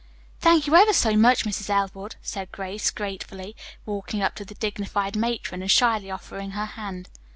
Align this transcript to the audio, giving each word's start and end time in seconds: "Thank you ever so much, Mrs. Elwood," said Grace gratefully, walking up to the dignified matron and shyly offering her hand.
"Thank 0.39 0.65
you 0.65 0.75
ever 0.75 0.93
so 0.93 1.15
much, 1.15 1.45
Mrs. 1.45 1.69
Elwood," 1.69 2.15
said 2.23 2.51
Grace 2.51 2.89
gratefully, 2.89 3.55
walking 3.85 4.23
up 4.23 4.33
to 4.37 4.43
the 4.43 4.55
dignified 4.55 5.15
matron 5.15 5.61
and 5.61 5.69
shyly 5.69 6.09
offering 6.09 6.53
her 6.57 6.65
hand. 6.65 7.07